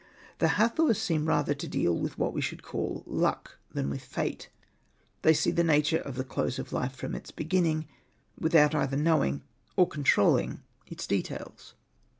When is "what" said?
2.17-2.33